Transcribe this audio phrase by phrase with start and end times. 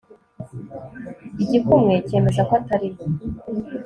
[1.43, 3.03] igikumwe cyemeza ko atariwe